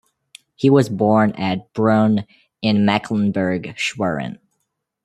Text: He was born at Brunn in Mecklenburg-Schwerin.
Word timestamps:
He 0.55 0.67
was 0.71 0.89
born 0.89 1.33
at 1.33 1.71
Brunn 1.73 2.25
in 2.63 2.85
Mecklenburg-Schwerin. 2.85 4.39